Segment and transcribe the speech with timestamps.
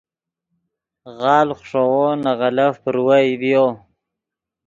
[1.19, 3.65] غالڤ خشوؤ نے غلف پروئے ڤیو